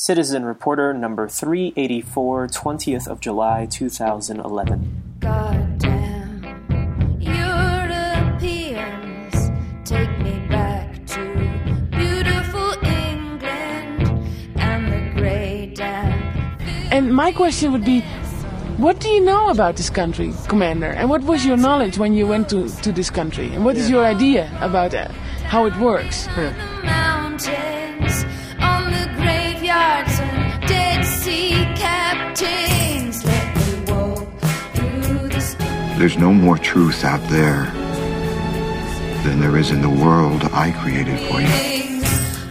[0.00, 5.18] Citizen Reporter number 384, 20th of July 2011.
[5.18, 6.44] Goddamn
[7.18, 8.30] Europeans,
[9.84, 14.08] take me back to beautiful England
[14.54, 16.62] and the grey damp.
[16.92, 18.02] And my question would be
[18.76, 20.90] what do you know about this country, Commander?
[20.90, 23.52] And what was your knowledge when you went to, to this country?
[23.52, 25.08] And what is your idea about uh,
[25.42, 26.28] how it works?
[26.28, 26.54] the
[35.98, 37.64] There's no more truth out there
[39.24, 41.48] than there is in the world I created for you.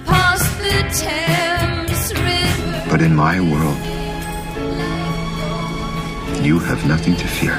[0.05, 2.89] Past the Thames River.
[2.91, 3.77] But in my world,
[6.45, 7.55] you have nothing to fear.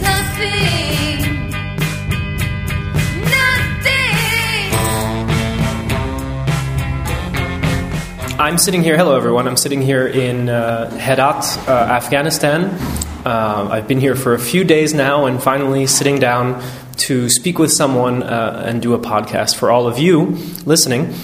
[0.00, 1.50] Nothing.
[3.20, 4.70] Nothing.
[8.40, 12.74] I'm sitting here, hello everyone, I'm sitting here in uh, Herat, uh, Afghanistan.
[13.24, 16.62] Uh, I've been here for a few days now and finally sitting down
[16.96, 20.36] to speak with someone uh, and do a podcast for all of you
[20.66, 21.14] listening.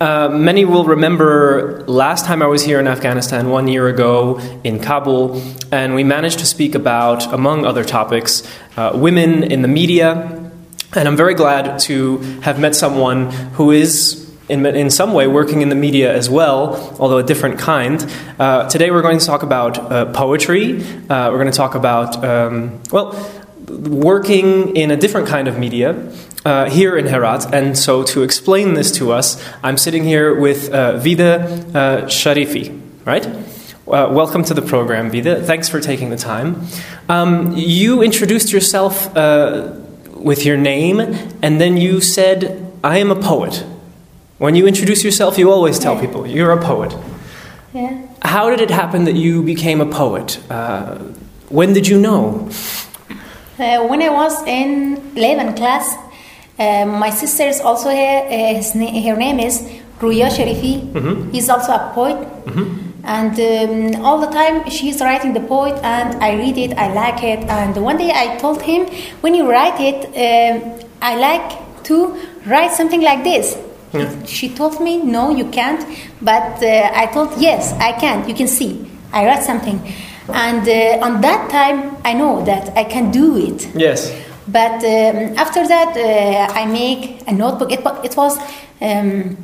[0.00, 4.78] Uh, many will remember last time I was here in Afghanistan one year ago in
[4.78, 5.42] Kabul,
[5.72, 10.52] and we managed to speak about, among other topics, uh, women in the media.
[10.94, 15.60] And I'm very glad to have met someone who is, in, in some way, working
[15.60, 18.10] in the media as well, although a different kind.
[18.38, 20.82] Uh, today we're going to talk about uh, poetry.
[21.08, 23.12] Uh, we're going to talk about, um, well,
[23.68, 26.10] working in a different kind of media
[26.46, 27.52] uh, here in Herat.
[27.52, 31.42] And so to explain this to us, I'm sitting here with uh, Vida
[31.74, 33.28] uh, Sharifi, right?
[33.84, 35.42] Welcome to the program, Vida.
[35.42, 36.66] Thanks for taking the time.
[37.08, 41.00] Um, you introduced yourself with your name,
[41.42, 43.64] and then you said, I am a poet.
[44.38, 46.00] When you introduce yourself, you always tell Yeah.
[46.00, 46.94] people you're a poet.
[47.74, 47.90] Yeah.
[48.22, 50.38] How did it happen that you became a poet?
[50.50, 50.98] Uh,
[51.50, 52.48] when did you know?
[53.58, 55.94] Uh, when I was in 11 class,
[56.58, 58.22] uh, my sister is also here.
[58.30, 58.62] Uh,
[59.08, 59.62] her name is
[60.00, 61.32] Ruya Sharifi.
[61.32, 62.16] He's also a poet.
[63.04, 67.22] And um, all the time she's writing the poet, and I read it, I like
[67.24, 67.40] it.
[67.48, 68.86] And one day I told him,
[69.22, 71.48] when you write it, um I like
[71.84, 71.96] to
[72.46, 73.56] write something like this.
[74.26, 75.84] She told me, no, you can't.
[76.20, 78.28] But uh, I told, yes, I can.
[78.28, 78.90] You can see.
[79.12, 79.80] I write something.
[80.28, 83.66] And uh, on that time, I know that I can do it.
[83.74, 84.12] Yes.
[84.46, 87.72] But um, after that, uh, I make a notebook.
[87.72, 88.38] It, it was
[88.80, 89.36] um,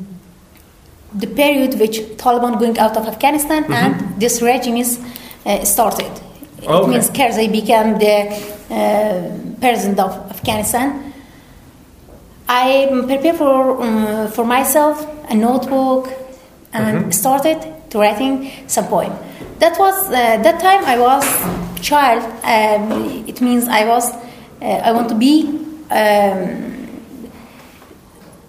[1.13, 4.99] the period which Taliban going out of Afghanistan and this regime is
[5.45, 6.11] uh, started.
[6.61, 6.91] It Okay.
[6.91, 8.15] means Karzai became the
[8.73, 11.13] uh, president of Afghanistan.
[12.47, 16.09] I prepared for um, for myself a notebook
[16.73, 19.13] and started to writing some poem.
[19.59, 21.25] That was uh, that time I was
[21.81, 22.23] child.
[22.43, 24.13] Um, it means I was
[24.61, 25.61] uh, I want to be.
[25.89, 26.73] Um,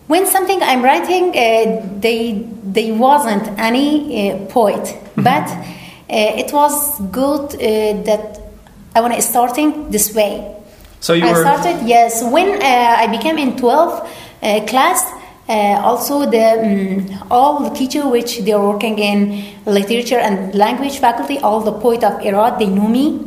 [0.09, 5.63] when something I'm writing, uh, they they wasn't any uh, poet, but uh,
[6.09, 8.41] it was good uh, that
[8.95, 10.56] I want to starting this way.
[11.01, 11.43] So you I were.
[11.43, 14.07] started yes when uh, I became in 12th
[14.43, 15.05] uh, class.
[15.49, 20.99] Uh, also, the um, all the teacher which they are working in literature and language
[20.99, 23.21] faculty, all the poet of Herat, they know me,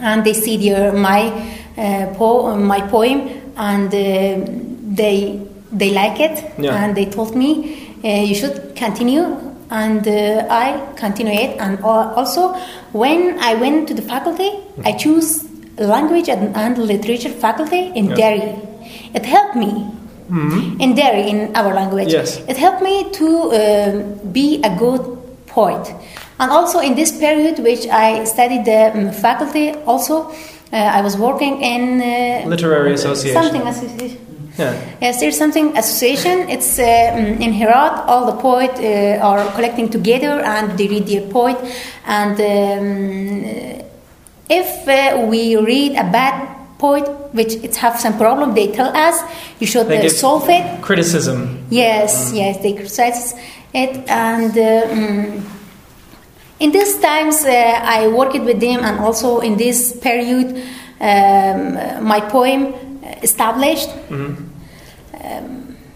[0.00, 1.28] and they see their my
[1.76, 4.50] uh, po- my poem, and uh,
[4.96, 5.38] they
[5.70, 6.82] they like it, Yeah.
[6.82, 9.36] and they told me uh, you should continue,
[9.70, 11.60] and uh, I continue it.
[11.60, 12.54] And also,
[12.92, 14.50] when I went to the faculty,
[14.86, 15.44] I choose
[15.78, 18.14] language and, and literature faculty in Yeah.
[18.16, 18.54] Dari.
[19.14, 19.86] It helped me
[20.80, 22.12] in Dari in our language.
[22.12, 22.40] Yes.
[22.48, 25.02] It helped me to um be a good
[25.46, 25.84] poet.
[26.38, 30.30] And also in this period, which I studied the um, faculty, also
[30.72, 33.42] uh, I was working in uh, Literary association.
[33.42, 34.18] Something association.
[34.58, 34.74] Yeah.
[35.00, 36.48] Yes, there's something association.
[36.48, 38.04] It's uh, mm, in Herat.
[38.06, 41.56] All the poets uh, are collecting together and they read their poet.
[42.06, 43.82] And um,
[44.48, 46.48] if uh, we read a bad
[46.78, 49.22] poet, which it have some problem, they tell us
[49.60, 50.82] you should uh, solve it.
[50.82, 51.64] Criticism.
[51.70, 53.34] Yes, yes, they criticize
[53.72, 55.42] it, and uh, mm,
[56.60, 60.62] in these times uh, I worked with them, and also in this period,
[61.00, 62.74] um, my poem
[63.22, 63.88] established.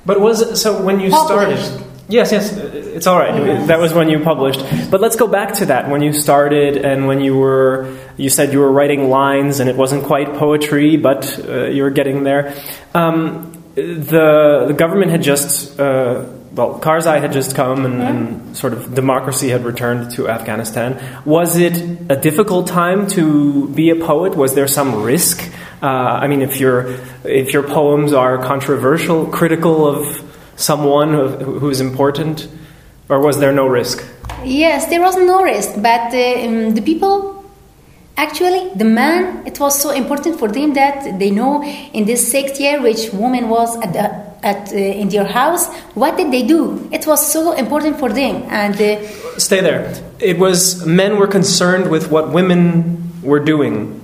[0.07, 1.67] But was it so when you Published.
[1.67, 1.87] started?
[2.09, 3.67] Yes, yes, it's all right.
[3.67, 4.61] That was when you published.
[4.93, 7.93] But let's go back to that when you started and when you were.
[8.17, 11.91] You said you were writing lines and it wasn't quite poetry, but uh, you were
[11.91, 12.55] getting there.
[12.95, 16.25] Um, the the government had just uh,
[16.57, 20.99] well, Karzai had just come and, and sort of democracy had returned to Afghanistan.
[21.27, 21.77] Was it
[22.09, 24.35] a difficult time to be a poet?
[24.35, 25.53] Was there some risk?
[25.83, 30.23] Uh, I mean, if your if your poems are controversial, critical of
[30.57, 31.29] someone who
[31.61, 32.49] who is important,
[33.11, 34.03] or was there no risk?
[34.43, 37.36] Yes, there was no risk, but uh, um, the people,
[38.17, 42.61] actually, the man, it was so important for them that they know in this sixth
[42.61, 46.89] year, which woman was at, the, at uh, in their house, what did they do?
[46.93, 49.07] It was so important for them, and uh,
[49.39, 49.95] Stay there.
[50.19, 54.01] It was men were concerned with what women were doing.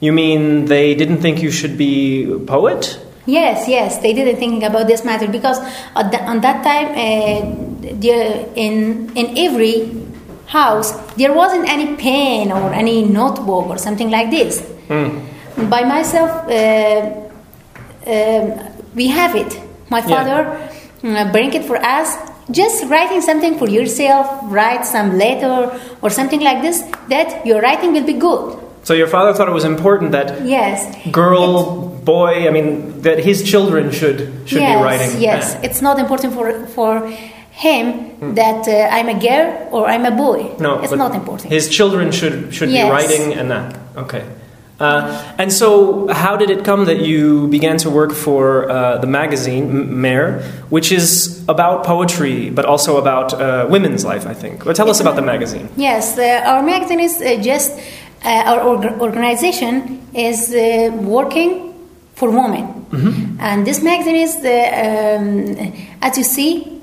[0.00, 3.00] You mean they didn't think you should be a poet?
[3.26, 5.58] Yes, yes, they didn't think about this matter because
[5.96, 10.05] at the, on that time, uh, there, in in every
[10.46, 14.62] house there wasn't any pen or any notebook or something like this.
[14.88, 17.10] By myself, uh,
[18.06, 18.52] um,
[18.94, 19.60] we have it.
[19.90, 20.70] My father
[21.02, 22.16] uh, bring it for us.
[22.50, 26.82] Just writing something for yourself, write some letter or something like this.
[27.08, 28.58] That your writing will be good.
[28.84, 30.86] So your father thought it was important that Yes.
[31.10, 35.20] girl, boy, I mean that his children should should yes, be writing.
[35.20, 35.60] Yes, Ah.
[35.66, 36.46] it's not important for
[36.76, 36.92] for
[37.56, 40.42] him that uh, I'm a girl or I'm a boy.
[40.42, 40.62] Hmm.
[40.62, 41.52] No, it's not important.
[41.52, 42.84] His children should should Yes.
[42.84, 43.76] be writing and that.
[44.04, 44.22] Okay.
[44.78, 45.00] Uh,
[45.38, 49.64] and so, how did it come that you began to work for uh, the magazine
[49.70, 54.26] M- Mare, which is about poetry, but also about uh, women's life?
[54.30, 54.64] I think.
[54.66, 55.66] Well, tell us about the magazine.
[55.78, 57.72] Yes, uh, our magazine is uh, just
[58.22, 61.72] uh, our org- organization is uh, working
[62.14, 63.40] for women, Mm-hmm.
[63.40, 66.75] and this magazine is the um, as you see,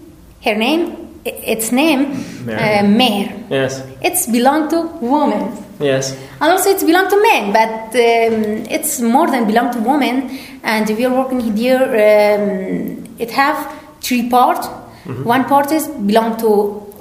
[0.44, 2.84] her name, its name, Mare.
[2.84, 3.34] uh, Mare.
[3.50, 3.82] Yes.
[4.02, 5.58] It's belong to woman.
[5.80, 6.14] Yes.
[6.42, 10.38] And also it's belong to men, but um, it's more than belong to woman.
[10.64, 11.82] And we are working here.
[11.82, 13.58] Um, it have
[14.02, 14.68] three parts.
[15.06, 16.50] One part is belong to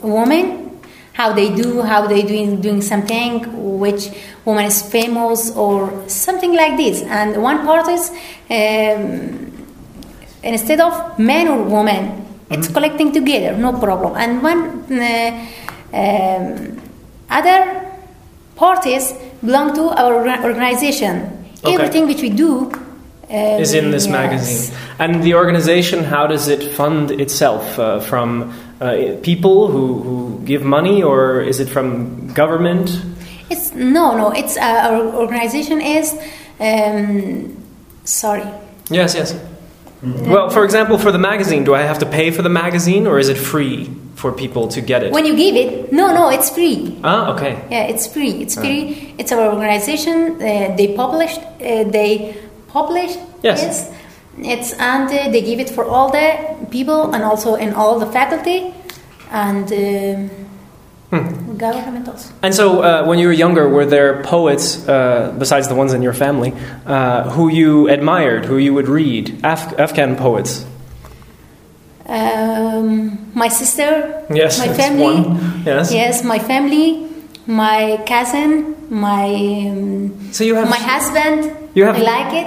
[0.02, 0.80] woman,
[1.12, 4.08] how they do, how they doing doing something, which
[4.44, 7.02] woman is famous or something like this.
[7.02, 8.10] And one part is
[8.50, 9.52] um,
[10.42, 14.16] instead of man or woman, it's collecting together, no problem.
[14.16, 15.46] And one uh,
[15.92, 16.80] um,
[17.30, 17.90] other
[18.56, 19.12] parties
[19.44, 20.14] belong to our
[20.44, 21.44] organization.
[21.64, 21.74] Okay.
[21.74, 24.12] Everything which we do um, is in this yes.
[24.12, 24.78] magazine.
[24.98, 27.78] And the organization, how does it fund itself?
[27.78, 33.00] Uh, from uh, people who, who give money, or is it from government?
[33.48, 34.30] It's no, no.
[34.32, 36.18] It's uh, our organization is.
[36.58, 37.56] Um,
[38.04, 38.44] sorry.
[38.90, 39.34] Yes, yes.
[40.02, 43.18] Well, for example, for the magazine, do I have to pay for the magazine, or
[43.20, 45.12] is it free for people to get it?
[45.12, 46.98] When you give it, no, no, it's free.
[47.04, 47.52] ah, okay.
[47.70, 48.32] Yeah, it's free.
[48.42, 49.14] It's free.
[49.18, 50.16] It's our organization.
[50.42, 51.40] Uh, they published.
[51.60, 52.34] Uh, they
[52.68, 53.18] published.
[53.42, 53.90] Yes.
[54.38, 56.28] It's and uh, they give it for all the
[56.70, 58.74] people and also in all the faculty
[59.30, 59.70] and
[61.12, 62.08] government.
[62.42, 66.02] And so, uh, when you were younger, were there poets, uh, besides the ones in
[66.02, 66.52] your family,
[66.86, 69.40] uh, who you admired, who you would read?
[69.44, 70.64] Af- Afghan poets?
[72.08, 74.24] Um, my sister.
[74.32, 75.04] Yes, My family.
[75.22, 75.62] one.
[75.64, 75.92] Yes.
[75.92, 77.06] Yes, my family.
[77.46, 78.74] My cousin.
[78.90, 79.24] My.
[79.70, 81.50] Um, So you have- my husband.
[81.74, 82.46] You have- I like it.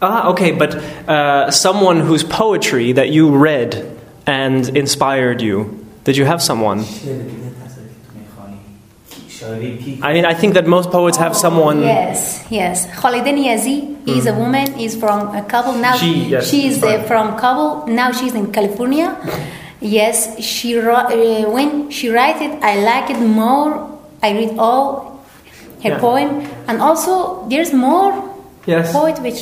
[0.00, 0.74] Ah, okay, but
[1.08, 3.84] uh, someone whose poetry that you read
[4.26, 5.74] and inspired you.
[6.04, 6.84] Did you have someone?
[9.48, 11.80] I mean, I think that most poets have someone.
[11.82, 12.86] Yes, yes.
[12.86, 14.78] Khalida Niazi is a woman.
[14.78, 15.96] Is from Kabul now.
[15.96, 17.86] She, yes, she is uh, from Kabul.
[17.86, 19.16] Now she's in California.
[19.80, 23.98] Yes, she uh, when she writes it, I like it more.
[24.22, 25.24] I read all
[25.82, 25.98] her Yeah.
[25.98, 28.12] poem, and also there's more
[28.66, 28.92] Yes.
[28.92, 29.40] poet which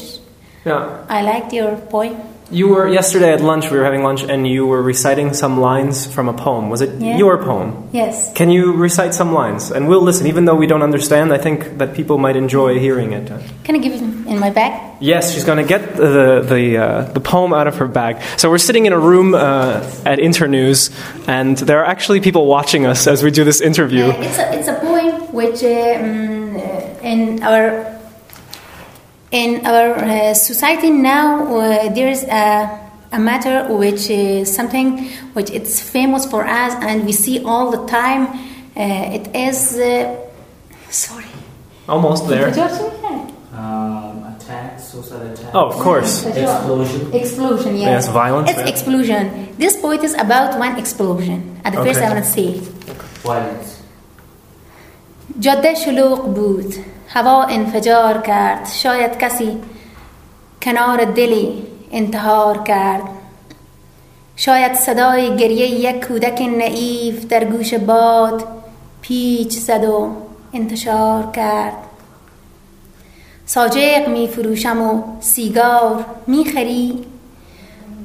[0.65, 1.03] Yeah.
[1.09, 2.17] I liked your poem.
[2.49, 3.71] You were yesterday at lunch.
[3.73, 6.71] We were having lunch, and you were reciting some lines from a poem.
[6.71, 7.17] Was it Yeah.
[7.19, 7.89] your poem?
[7.91, 8.31] Yes.
[8.35, 9.73] Can you recite some lines?
[9.73, 11.33] And we'll listen, even though we don't understand.
[11.33, 13.33] I think that people might enjoy hearing it.
[13.65, 14.73] Can I give it in my bag?
[15.01, 18.17] Yes, she's going to get the the uh, the poem out of her bag.
[18.37, 20.91] So we're sitting in a room uh, at Internews,
[21.27, 24.05] and there are actually people watching us as we do this interview.
[24.05, 26.57] Uh, it's a it's a poem which um,
[27.03, 27.96] in our
[29.32, 32.80] in our uh, society now uh, there is a,
[33.14, 37.86] a matter which is something which it's famous for us and we see all the
[37.88, 38.28] time.
[38.76, 40.16] Uh, it is uh,
[40.90, 41.26] sorry.
[41.88, 42.48] Almost there.
[43.54, 45.54] Um, attack, suicide attack.
[45.54, 46.26] Oh, of course.
[46.26, 47.14] Explosion.
[47.14, 48.06] Explosion, yes.
[48.06, 48.68] Yes, violence, It's yeah.
[48.74, 49.24] explosion.
[49.58, 51.60] This poet is about one explosion.
[51.66, 52.08] At the first, Okay.
[52.08, 52.48] I want to say.
[53.24, 53.78] Violence.
[55.40, 56.74] جاده شلوغ بود
[57.09, 58.69] هوا انفجار کرد.
[58.69, 59.59] شاید کسی
[60.63, 63.03] کنار دلی انتحار کرد.
[64.37, 68.45] شاید صدای گریه یک کودک نعیف در گوش باد
[69.01, 70.13] پیچ زد و
[70.53, 71.77] انتشار کرد.
[73.47, 77.05] ساجق می فروشم و سیگار می خری.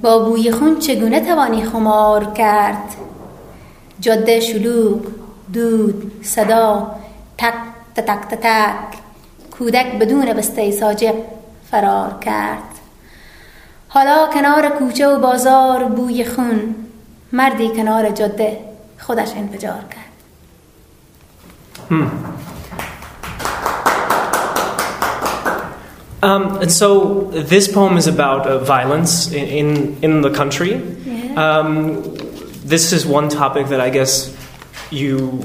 [0.01, 2.96] با بوی خون چگونه توانی خمار کرد؟
[4.00, 5.00] جاده شلوغ
[5.53, 6.96] دود صدا
[7.38, 8.98] تک تک تک تک
[9.51, 11.15] کودک بدون بسته ساجق
[11.71, 12.71] فرار کرد.
[13.88, 16.75] حالا کنار کوچه و بازار بوی خون
[17.31, 18.60] مردی کنار جاده
[19.00, 20.12] خودش انفجار کرد.
[26.24, 30.74] Um, and so this poem is about uh, violence in, in, in the country.
[31.36, 32.03] Um,
[32.63, 34.29] this is one topic that I guess
[34.91, 35.41] you,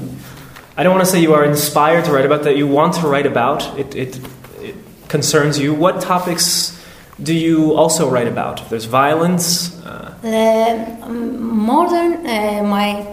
[0.77, 3.07] I don't want to say you are inspired to write about, that you want to
[3.07, 3.77] write about.
[3.79, 4.19] It, it,
[4.61, 4.75] it
[5.07, 5.73] concerns you.
[5.73, 6.73] What topics
[7.21, 8.69] do you also write about?
[8.69, 9.73] There's violence.
[9.83, 13.05] Uh, Uh, more than uh, my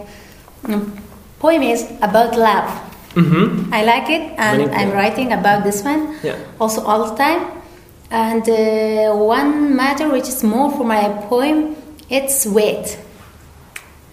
[0.67, 0.91] um,
[1.39, 2.69] poem is about love.
[3.15, 3.69] mhm.
[3.71, 4.97] I like it, and Very I'm good.
[4.97, 6.35] writing about this one Yeah.
[6.59, 7.41] also all the time.
[8.11, 11.75] And uh, one matter which is more for my poem,
[12.09, 12.97] it's wait,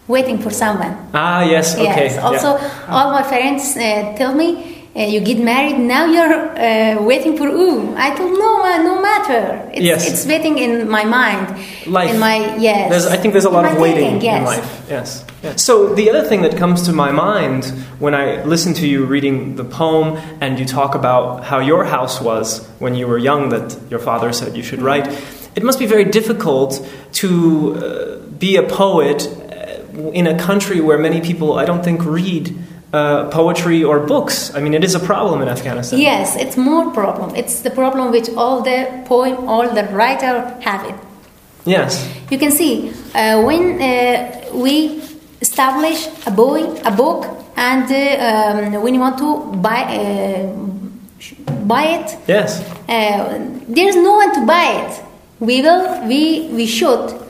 [0.08, 0.96] waiting for someone.
[1.14, 2.08] Ah, yes, okay.
[2.10, 2.18] Yes.
[2.18, 2.86] Also, yeah.
[2.88, 6.04] all my friends uh, tell me uh, you get married now.
[6.04, 7.94] You're uh, waiting for who?
[7.96, 9.70] I told no, uh, no matter.
[9.72, 10.10] It's, Yes.
[10.10, 11.48] it's waiting in my mind.
[11.86, 12.10] Life.
[12.12, 12.90] In my yes.
[12.90, 14.38] There's, I think there's a lot of waiting thinking, yes.
[14.38, 14.86] in life.
[14.90, 15.24] Yes.
[15.42, 15.62] yes.
[15.62, 17.64] So the other thing that comes to my mind
[18.00, 22.20] when I listen to you reading the poem and you talk about how your house
[22.20, 25.08] was when you were young, that your father said you should write,
[25.54, 29.41] it must be very difficult to uh, be a poet
[30.12, 32.54] in a country where many people, I don't think, read.
[32.94, 34.54] Uh, poetry or books.
[34.54, 35.98] I mean, it is a problem in Afghanistan.
[35.98, 37.34] Yes, it's more problem.
[37.34, 40.94] It's the problem which all the poem, all the writer have it.
[41.64, 42.06] Yes.
[42.30, 45.00] You can see uh, when uh, we
[45.40, 47.24] establish a boy, a book,
[47.56, 50.52] and uh, um, when you want to buy uh,
[51.64, 52.60] buy it, Yes.
[52.90, 55.02] uh, there's no one to buy it.
[55.40, 57.21] We will, we we should.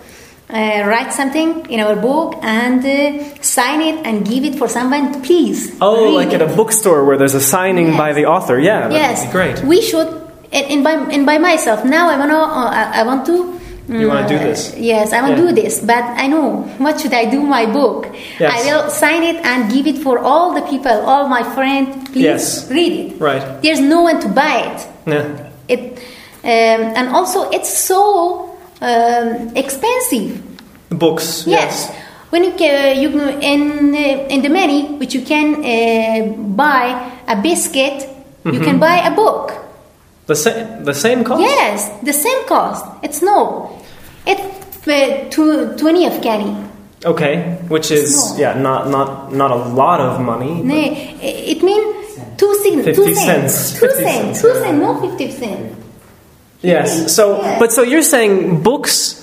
[0.52, 5.22] Uh, write something in our book and uh, sign it and give it for someone.
[5.22, 5.74] Please.
[5.80, 7.96] Oh, like at a bookstore where there's a signing Yes.
[7.96, 8.60] by the author.
[8.60, 9.64] Yeah, that yes, would be great.
[9.64, 10.08] We should,
[10.52, 11.86] and, and by and by myself.
[11.86, 13.58] Now I wanna, uh, I, want to.
[13.88, 14.76] You wanna do uh, this?
[14.76, 15.48] Yes, I want to Yeah.
[15.48, 18.12] do this, but I know what should I do my book.
[18.38, 18.52] Yes.
[18.52, 22.10] I will sign it and give it for all the people, all my friends.
[22.12, 22.70] Please Yes.
[22.70, 23.18] read it.
[23.18, 23.42] Right.
[23.62, 24.86] There's no one to buy it.
[25.06, 25.48] Yeah.
[25.66, 25.98] It,
[26.44, 28.51] um, and also it's so
[28.82, 30.42] um, expensive.
[30.90, 31.44] Books.
[31.46, 31.88] Yes.
[32.30, 37.10] When you can, you can in uh, in the money which you can uh, buy
[37.28, 38.02] a biscuit,
[38.44, 38.64] you Mm-hmm.
[38.64, 39.52] can buy a book.
[40.26, 40.84] The same.
[40.84, 41.40] The same cost.
[41.40, 42.84] Yes, the same cost.
[43.02, 43.70] It's no,
[44.26, 44.42] it's
[44.88, 46.68] uh, twenty Afghani.
[47.04, 47.58] Okay.
[47.68, 48.38] Which is Small.
[48.38, 50.62] yeah, not not not a lot of money.
[50.62, 52.84] Nay, it means two cents.
[52.84, 53.72] 50 two cents.
[53.78, 54.40] Two 50 cents.
[54.40, 54.78] cents, Two cents.
[54.80, 55.76] No fifty cents.
[56.62, 57.14] Yes.
[57.14, 59.18] So, but so you're saying books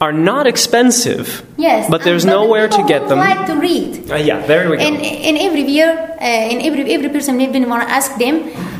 [0.00, 1.42] are not expensive.
[1.56, 1.88] Yes.
[1.90, 3.18] But there's and- the nowhere to get them.
[3.18, 4.10] Like to read.
[4.10, 4.44] Uh, yeah.
[4.46, 4.82] There we go.
[4.82, 8.36] And in every year, uh, in every every person even want to ask them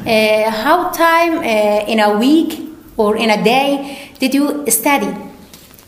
[0.06, 2.60] uh, how time uh, in a week
[2.96, 5.10] or in a day did you study?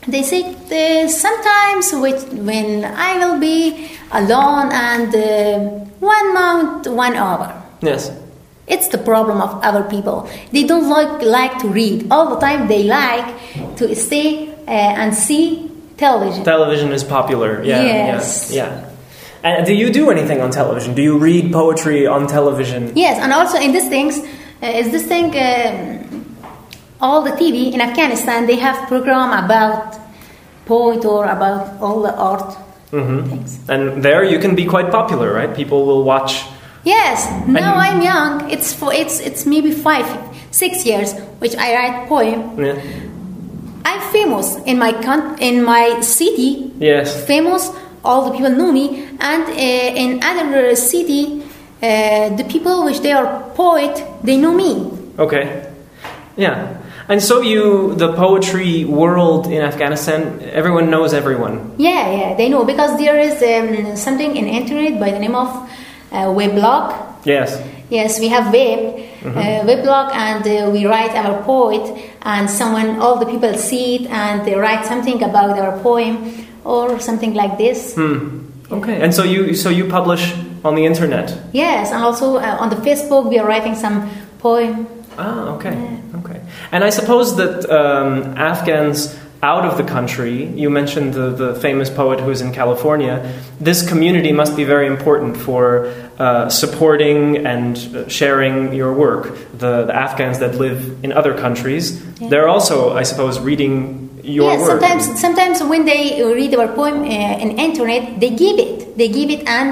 [0.08, 5.58] They say uh, sometimes with, when I will be alone and uh,
[5.98, 7.50] one month, one hour.
[7.82, 8.10] yes.
[8.66, 10.28] It's the problem of other people.
[10.52, 12.66] They don't like like to read all the time.
[12.68, 13.26] They like
[13.76, 14.70] to stay uh,
[15.02, 16.44] and see television.
[16.44, 17.62] Television is popular.
[17.62, 17.82] Yeah.
[17.82, 18.50] Yes.
[18.52, 18.64] Yeah.
[18.64, 18.90] Yeah.
[19.42, 20.94] And do you do anything on television?
[20.94, 22.92] Do you read poetry on television?
[22.96, 26.36] Yes, and also in these things, uh, is this thing, um,
[27.00, 29.94] all the TV in Afghanistan, they have program about
[30.64, 32.56] poet or about all the art
[32.92, 33.28] Mm-hmm.
[33.28, 33.58] things.
[33.68, 35.54] And there you can be quite popular, right?
[35.54, 36.44] People will watch.
[36.86, 38.48] Yes, now I'm young.
[38.48, 40.06] It's for it's it's maybe five,
[40.52, 42.54] six years, which I write poem.
[42.54, 42.78] Yeah.
[43.84, 46.70] I'm famous in my con- in my city.
[46.78, 47.26] Yes.
[47.26, 47.70] Famous,
[48.04, 51.42] all the people know me, and uh, in other city,
[51.82, 54.86] uh, the people which they are poet, they know me.
[55.18, 55.66] Okay.
[56.36, 56.78] Yeah.
[57.08, 61.74] And so you, the poetry world in Afghanistan, everyone knows everyone.
[61.78, 65.48] Yeah, yeah, they know because there is um, something in internet by the name of
[66.10, 66.94] weblog.
[67.24, 67.60] Yes.
[67.90, 69.38] Yes, we have web, Mm-hmm.
[69.38, 71.82] uh, weblog, and uh, we write our poet,
[72.22, 77.00] and someone, all the people see it, and they write something about our poem or
[77.00, 77.94] something like this.
[77.96, 78.46] Hmm.
[78.70, 79.00] Okay.
[79.02, 80.32] And so you, so you publish
[80.64, 81.36] on the internet.
[81.52, 84.08] Yes, and also uh, on the Facebook we are writing some
[84.38, 84.86] poem.
[85.18, 85.74] Ah, okay.
[86.18, 86.40] Okay.
[86.72, 89.16] And I suppose that um, Afghans
[89.52, 93.14] out of the country, you mentioned the, the famous poet who's in California.
[93.68, 95.64] This community must be very important for
[96.18, 99.22] uh, supporting and uh, sharing your work.
[99.62, 101.84] The, the Afghans that live in other countries,
[102.30, 103.76] they're also, I suppose, reading
[104.24, 104.80] your yes, work.
[104.80, 106.02] sometimes sometimes when they
[106.38, 109.68] read our poem uh, in internet, they give it, they give it and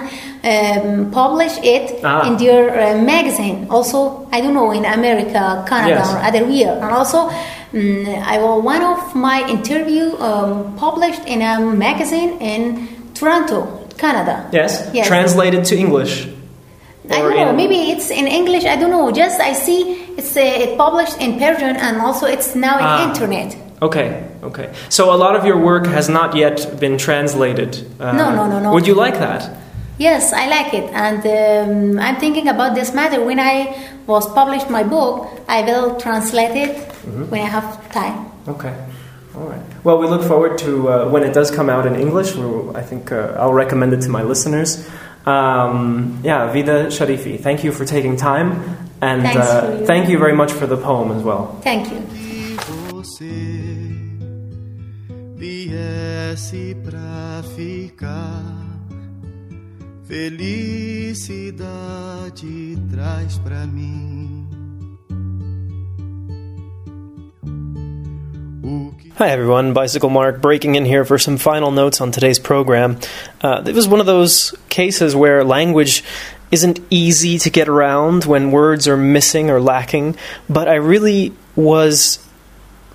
[0.52, 2.28] um, publish it Ah.
[2.28, 3.66] in their uh, magazine.
[3.76, 3.98] Also,
[4.30, 6.14] I don't know in America, Canada, Yes.
[6.14, 6.70] or other here.
[6.84, 7.18] And also,
[7.74, 13.66] I will one of my interview um, published in a magazine in Toronto,
[13.98, 14.48] Canada.
[14.52, 14.88] yes?
[14.92, 15.08] Yes.
[15.08, 16.28] Translated to English.
[17.10, 17.50] I don't know.
[17.50, 18.64] in- Maybe it's in English.
[18.64, 19.10] I don't know.
[19.10, 23.08] Just I see it's uh, it published in Persian and also it's now in Ah.
[23.10, 23.56] internet.
[23.82, 24.70] Okay, okay.
[24.88, 27.84] So a lot of your work has not yet been translated.
[28.00, 28.72] Uh, No, no, no, no.
[28.72, 29.50] Would you like that?
[29.98, 33.22] Yes, I like it, and um, I'm thinking about this matter.
[33.22, 33.76] When I
[34.06, 37.30] was published my book, I will translate it Mm-hmm.
[37.30, 38.26] when I have time.
[38.48, 38.74] Okay.
[39.34, 39.62] All right.
[39.84, 42.36] Well, we look forward to uh, when it does come out in English.
[42.76, 44.88] I think uh, I'll recommend it to my listeners.
[45.26, 48.62] Um, yeah, Vida Sharifi, thank you for taking time,
[49.00, 49.86] and uh, you.
[49.86, 51.58] thank you very much for the poem as well.
[51.62, 52.00] Thank you.
[55.44, 58.42] viesse pra ficar.
[60.04, 61.38] Felicidade
[62.90, 64.43] traz pra mim.
[69.16, 72.98] Hi everyone, Bicycle Mark breaking in here for some final notes on today's program.
[73.40, 76.02] Uh, it was one of those cases where language
[76.50, 80.16] isn't easy to get around when words are missing or lacking,
[80.50, 82.23] but I really was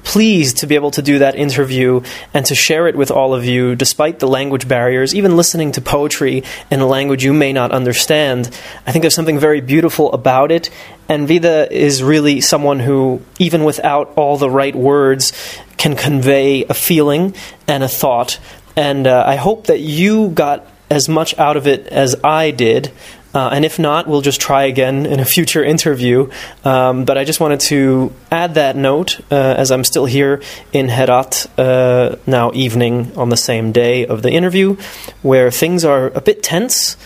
[0.09, 2.01] pleased to be able to do that interview
[2.33, 5.79] and to share it with all of you despite the language barriers, even listening to
[5.81, 8.47] poetry in a language you may not understand.
[8.87, 10.71] I think there's something very beautiful about it,
[11.07, 15.31] and Vida is really someone who, even without all the right words,
[15.77, 17.35] can convey a feeling
[17.67, 18.39] and a thought.
[18.75, 22.91] And uh, I hope that you got as much out of it as I did.
[23.33, 26.29] Uh, and if not, we'll just try again in a future interview.
[26.63, 30.41] Um, but I just wanted to add that note uh, as I'm still here
[30.73, 34.77] in Herat, uh, now evening on the same day of the interview,
[35.21, 36.97] where things are a bit tense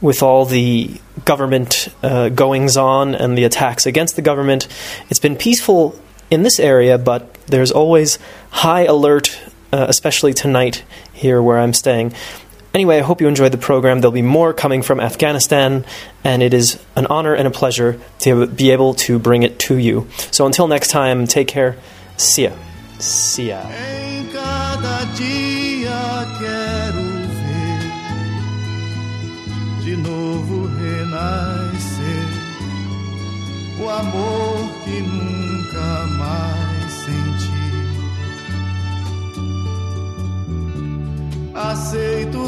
[0.00, 0.90] with all the
[1.24, 4.68] government uh, goings on and the attacks against the government.
[5.10, 5.98] It's been peaceful
[6.30, 8.18] in this area, but there's always
[8.50, 9.38] high alert,
[9.72, 12.14] uh, especially tonight here where I'm staying.
[12.74, 14.00] Anyway, I hope you enjoyed the program.
[14.00, 15.84] There'll be more coming from Afghanistan,
[16.24, 19.76] and it is an honor and a pleasure to be able to bring it to
[19.76, 20.08] you.
[20.30, 21.76] So until next time, take care.
[22.16, 22.52] See ya.
[22.98, 23.62] See ya.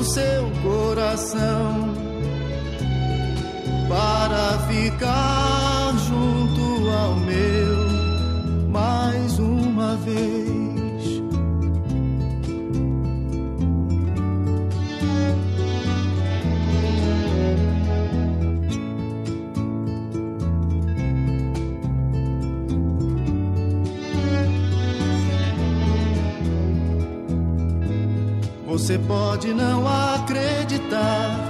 [0.04, 1.94] Seu coração
[3.88, 5.53] para ficar
[28.74, 31.48] Você pode não acreditar.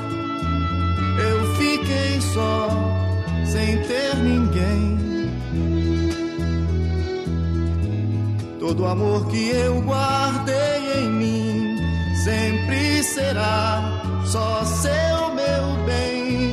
[1.18, 2.68] Eu fiquei só,
[3.46, 5.30] sem ter ninguém.
[8.60, 11.76] Todo amor que eu guardei em mim
[12.22, 16.52] sempre será só seu, meu bem.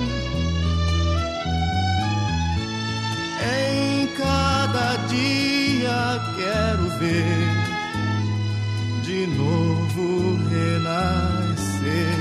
[3.44, 7.61] Em cada dia quero ver
[9.12, 12.18] de novo renascer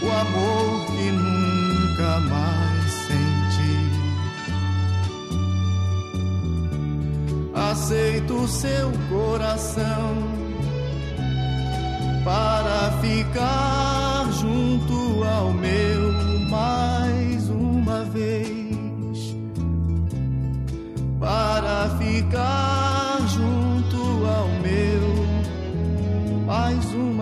[0.00, 3.76] o amor que nunca mais senti.
[7.52, 10.14] Aceito seu coração
[12.24, 16.12] para ficar junto ao meu
[16.48, 19.34] mais uma vez.
[21.18, 22.83] Para ficar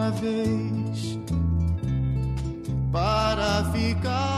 [0.03, 1.19] uma vez.
[2.91, 4.32] Para ficar